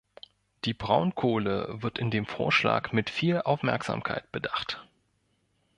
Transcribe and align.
Die 0.65 0.73
Braunkohle 0.73 1.83
wird 1.83 1.99
in 1.99 2.09
dem 2.09 2.25
Vorschlag 2.25 2.91
mit 2.91 3.11
viel 3.11 3.39
Aufmerksamkeit 3.43 4.31
bedacht. 4.31 4.83